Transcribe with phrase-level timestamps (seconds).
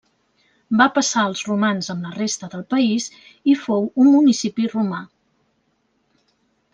[0.77, 3.09] Va passar als romans amb la resta del país
[3.53, 5.03] i fou un municipi romà.